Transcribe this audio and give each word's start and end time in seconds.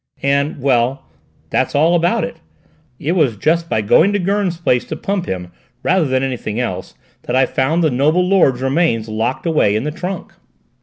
And 0.23 0.59
well, 0.59 1.03
that's 1.51 1.75
all 1.75 1.93
about 1.93 2.23
it. 2.23 2.37
It 2.97 3.11
was 3.11 3.37
just 3.37 3.69
by 3.69 3.81
going 3.81 4.13
to 4.13 4.19
Gurn's 4.19 4.57
place 4.57 4.83
to 4.85 4.95
pump 4.95 5.27
him, 5.27 5.51
rather 5.83 6.05
than 6.05 6.23
anything 6.23 6.59
else, 6.59 6.95
that 7.25 7.35
I 7.35 7.45
found 7.45 7.83
the 7.83 7.91
noble 7.91 8.27
lord's 8.27 8.63
remains 8.63 9.07
locked 9.07 9.45
away 9.45 9.75
in 9.75 9.83
the 9.83 9.91
trunk." 9.91 10.33